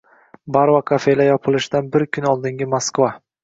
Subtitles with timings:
[0.55, 3.15] Bar va kafelar yopilishidan bir kun oldingi Moskva